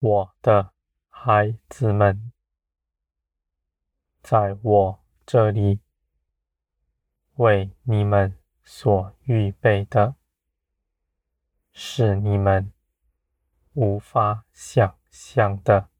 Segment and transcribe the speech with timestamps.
[0.00, 0.72] 我的
[1.10, 2.32] 孩子们，
[4.22, 5.80] 在我这里
[7.34, 10.14] 为你们所预备的，
[11.74, 12.72] 是你们
[13.74, 15.90] 无法想象的，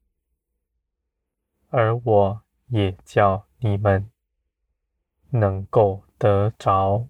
[1.69, 4.09] 而我也叫你们
[5.29, 7.07] 能够得着。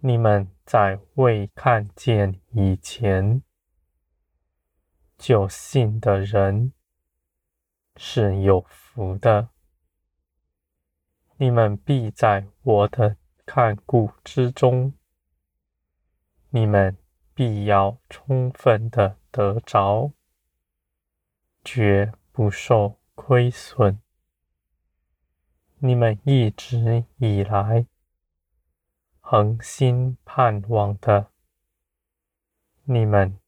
[0.00, 3.44] 你们在未看见以前，
[5.28, 6.72] 就信的人
[7.96, 9.50] 是有福的。
[11.36, 14.94] 你们必在我的看顾之中，
[16.48, 16.96] 你们
[17.34, 20.12] 必要充分的得着，
[21.62, 24.00] 绝不受亏损。
[25.76, 27.84] 你们一直以来，
[29.20, 31.30] 恒心盼望的，
[32.84, 33.38] 你们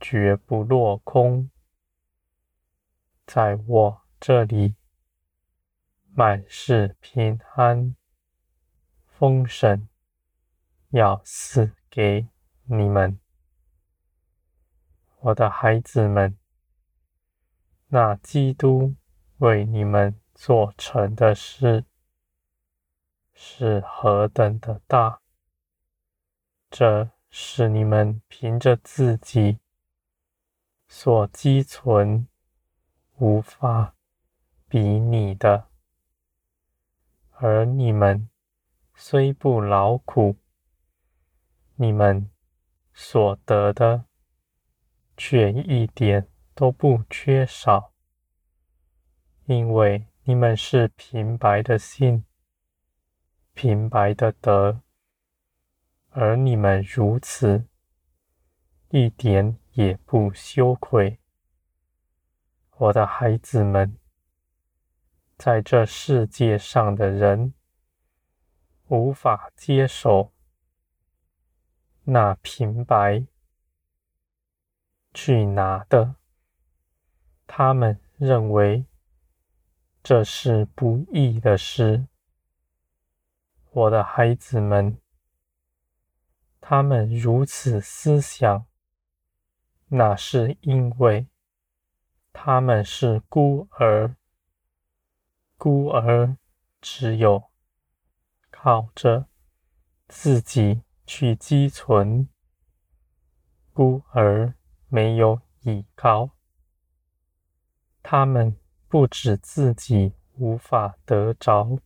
[0.00, 1.50] 绝不落空。
[3.26, 4.74] 在我这里，
[6.14, 7.94] 满是平安、
[9.06, 9.88] 丰盛，
[10.90, 12.28] 要赐给
[12.64, 13.18] 你们，
[15.20, 16.38] 我的孩子们。
[17.88, 18.94] 那基督
[19.38, 21.84] 为你们做成的事，
[23.32, 25.20] 是何等的大！
[26.70, 29.58] 这是你们凭着自己
[30.88, 32.26] 所积存，
[33.18, 33.94] 无法
[34.68, 35.68] 比拟的。
[37.32, 38.28] 而你们
[38.94, 40.36] 虽不劳苦，
[41.76, 42.30] 你们
[42.94, 44.06] 所得的
[45.16, 47.92] 却一点都不缺少，
[49.44, 52.24] 因为你们是平白的信，
[53.52, 54.80] 平白的得。
[56.10, 57.68] 而你们如此，
[58.88, 61.20] 一点也不羞愧，
[62.78, 63.96] 我的孩子们。
[65.36, 67.54] 在这世界上的人
[68.88, 70.32] 无法接受
[72.02, 73.24] 那平白
[75.14, 76.16] 去拿的，
[77.46, 78.84] 他们认为
[80.02, 82.08] 这是不义的事，
[83.70, 84.98] 我的孩子们。
[86.60, 88.66] 他们如此思想，
[89.90, 91.26] 那是因为
[92.32, 94.16] 他们是孤儿。
[95.56, 96.36] 孤儿
[96.80, 97.50] 只有
[98.50, 99.26] 靠着
[100.06, 102.28] 自己去积存，
[103.72, 104.54] 孤儿
[104.88, 106.30] 没有依靠。
[108.02, 108.56] 他们
[108.88, 111.78] 不止自己无法得着，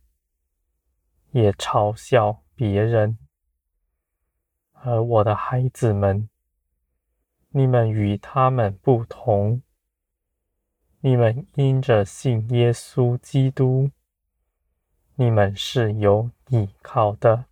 [1.31, 3.17] 也嘲笑别人。
[4.73, 6.29] 而我的孩子们，
[7.55, 9.61] 你们与他们不同。
[11.01, 13.91] 你们因着信耶稣基督，
[15.15, 17.45] 你们是有依靠的。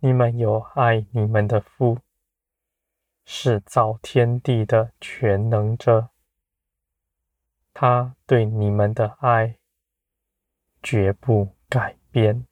[0.00, 2.00] 你们有爱你们的父，
[3.24, 6.10] 是造天地的全能者。
[7.72, 9.56] 他对你们的爱
[10.82, 12.46] 绝不改变。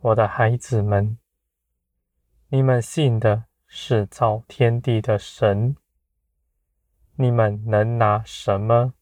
[0.00, 1.18] 我的孩子们。
[2.48, 5.76] 你们信的是造天地的神，
[7.16, 8.94] 你们能拿什么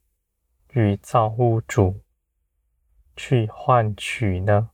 [0.70, 2.02] 与造物主
[3.16, 4.70] 去换取呢？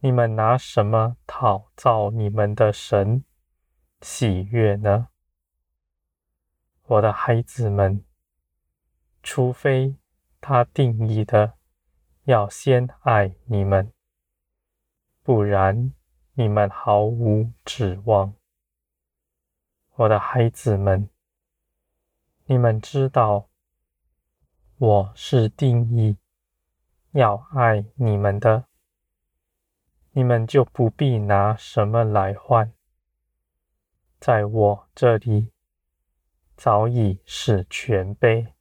[0.00, 3.24] 你们拿什么讨造你们的神
[4.00, 5.08] 喜悦呢？
[6.82, 8.04] 我的孩子们，
[9.22, 9.96] 除非
[10.40, 11.54] 他定义的
[12.24, 13.92] 要先爱你们，
[15.22, 15.92] 不然。
[16.38, 18.34] 你们毫无指望，
[19.94, 21.08] 我的孩子们，
[22.44, 23.48] 你们知道
[24.76, 26.18] 我是定义
[27.12, 28.66] 要爱你们的，
[30.10, 32.70] 你们就不必拿什么来换，
[34.20, 35.50] 在我这里
[36.54, 38.52] 早已是全备，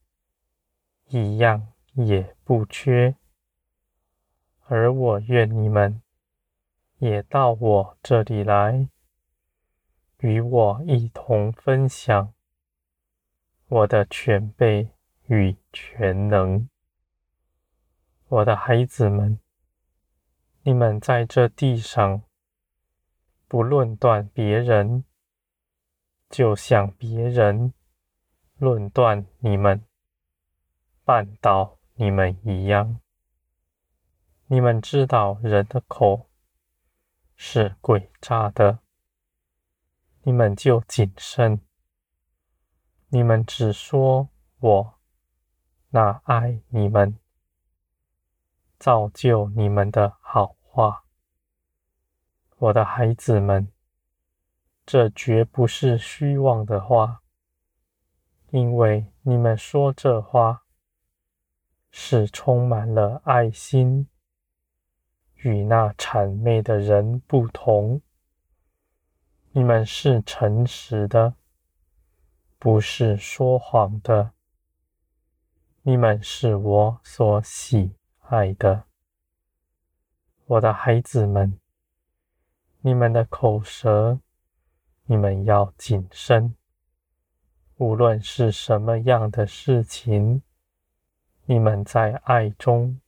[1.07, 3.17] 一样也不缺，
[4.63, 6.01] 而我愿你们。
[7.05, 8.89] 也到我这里来，
[10.21, 12.33] 与我一同分享
[13.67, 14.89] 我的全备
[15.27, 16.67] 与全能。
[18.27, 19.39] 我的孩子们，
[20.63, 22.23] 你们在这地上
[23.47, 25.03] 不论断别人，
[26.27, 27.71] 就像别人
[28.57, 29.85] 论断你们、
[31.05, 32.99] 绊倒你们一样。
[34.47, 36.27] 你们知道人的口。
[37.35, 38.79] 是诡诈的，
[40.23, 41.59] 你们就谨慎，
[43.09, 44.29] 你们只说
[44.59, 44.99] 我
[45.89, 47.19] 那爱你们、
[48.79, 51.03] 造就你们的好话。
[52.57, 53.71] 我的孩子们，
[54.85, 57.21] 这绝不是虚妄的话，
[58.51, 60.63] 因为你们说这话
[61.91, 64.07] 是充满了爱心。
[65.45, 68.01] 与那谄媚的人不同，
[69.51, 71.35] 你们是诚实的，
[72.57, 74.31] 不是说谎的。
[75.83, 78.85] 你们是我所喜爱的，
[80.47, 81.59] 我的孩子们。
[82.81, 84.19] 你们的口舌，
[85.03, 86.55] 你们要谨慎。
[87.77, 90.41] 无论是什么样的事情，
[91.45, 92.99] 你们在爱中。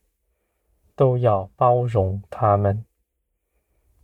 [0.98, 2.84] 都要包容他们。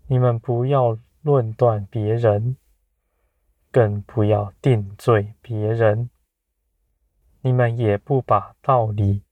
[0.07, 2.57] 你们不要论断别人，
[3.73, 6.09] 更不要定罪别人。
[7.41, 9.25] 你们也不把道理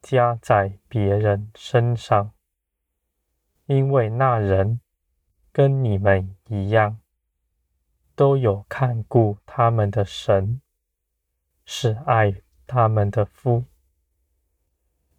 [0.00, 2.32] 加在别人身上，
[3.66, 4.80] 因为那人
[5.52, 6.98] 跟你们一样，
[8.14, 10.62] 都有看顾他们的神，
[11.66, 13.66] 是爱他们的父。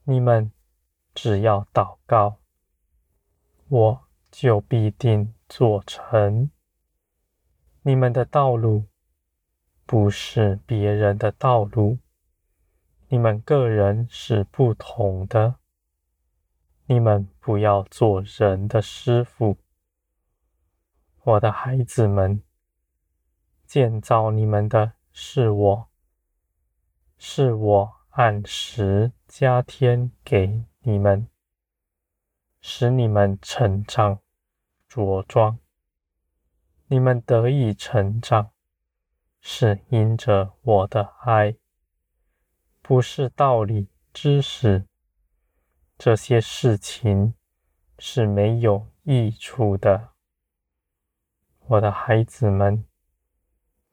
[0.06, 0.52] 你们。
[1.22, 2.38] 只要祷告，
[3.68, 6.50] 我就必定做成。
[7.82, 8.86] 你们的道路
[9.86, 11.98] 不是别人的道路，
[13.10, 15.56] 你们个人是不同的。
[16.86, 19.58] 你们不要做人的师傅，
[21.24, 22.42] 我的孩子们。
[23.66, 25.90] 建造你们的是我，
[27.18, 30.66] 是我按时加添给。
[30.82, 31.28] 你们
[32.62, 34.22] 使你们成长
[34.90, 35.60] 茁壮，
[36.88, 38.52] 你们得以成长，
[39.42, 41.58] 是因着我的爱，
[42.82, 44.88] 不是道理、知识。
[45.98, 47.36] 这些事情
[48.00, 50.14] 是没有益处的。
[51.68, 52.86] 我的孩子们，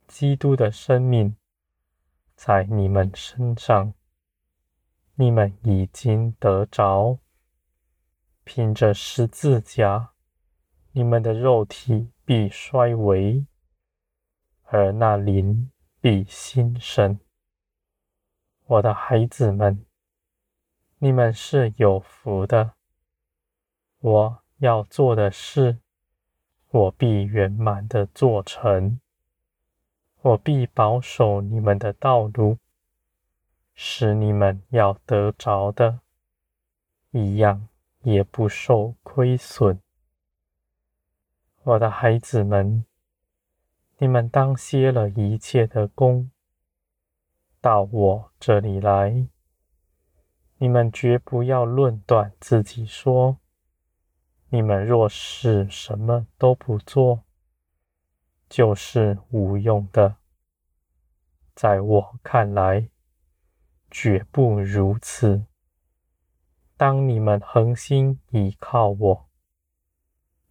[0.06, 1.36] 基督的生命
[2.36, 3.92] 在你们身上。
[5.18, 7.18] 你们已经得着，
[8.44, 10.10] 凭着十字架，
[10.92, 13.46] 你们的肉体必衰微，
[14.64, 15.70] 而那灵
[16.02, 17.18] 必新生。
[18.66, 19.86] 我的孩子们，
[20.98, 22.74] 你们是有福的。
[24.00, 25.78] 我要做的事，
[26.69, 29.00] 我必圆满的做成。
[30.20, 32.58] 我必保守你们的道路。
[33.78, 36.00] 使你们要得着的，
[37.11, 37.69] 一样
[38.00, 39.78] 也不受亏损。
[41.62, 42.87] 我的孩子们，
[43.99, 46.31] 你们当歇了一切的工，
[47.61, 49.29] 到我这里来。
[50.56, 53.36] 你们绝不要论断自己说：
[54.48, 57.24] 你们若是什么都不做，
[58.48, 60.17] 就是无用的。
[61.55, 62.89] 在我看来。
[63.90, 65.46] 绝不如此。
[66.76, 69.28] 当你们恒心倚靠我，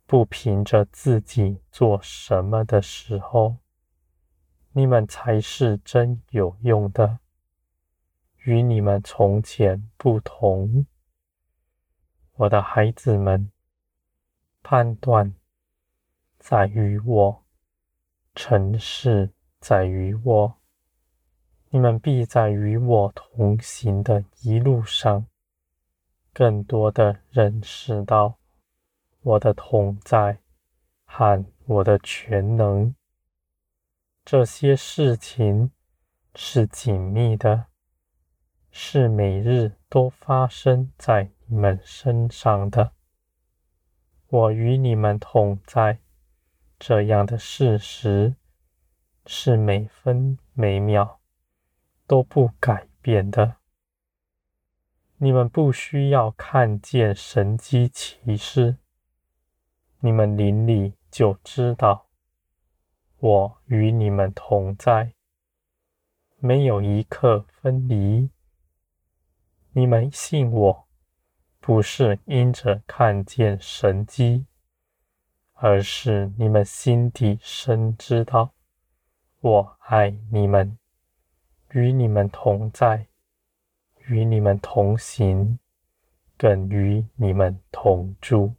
[0.07, 3.57] 不凭着自己做什么的时候，
[4.71, 7.19] 你们才是真有用的，
[8.43, 10.85] 与你们从前不同。
[12.33, 13.51] 我的孩子们，
[14.61, 15.33] 判断
[16.39, 17.43] 在于我，
[18.33, 20.57] 成事在于我。
[21.75, 25.27] 你们必在与我同行的一路上，
[26.31, 28.37] 更多的认识到
[29.21, 30.39] 我的同在
[31.03, 32.95] 和我的全能。
[34.23, 35.69] 这些事情
[36.33, 37.65] 是紧密的，
[38.71, 42.93] 是每日都发生在你们身上的。
[44.29, 45.99] 我与你们同在，
[46.79, 48.37] 这样的事实
[49.25, 51.19] 是每分每秒。
[52.07, 53.57] 都不改变的。
[55.17, 58.77] 你们不需要看见神机奇事，
[59.99, 62.07] 你们灵里就知道，
[63.17, 65.13] 我与你们同在，
[66.37, 68.29] 没有一刻分离。
[69.71, 70.87] 你们信我，
[71.59, 74.45] 不是因着看见神机，
[75.53, 78.53] 而是你们心底深知道，
[79.39, 80.77] 我爱你们。
[81.75, 83.05] 与你们同在，
[84.07, 85.59] 与你们同行，
[86.37, 88.55] 更与你们同住。